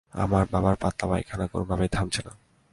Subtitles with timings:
[0.13, 2.31] আমার বাবার পাতলা-পায়খানা কোন ভাবেই থামছে না।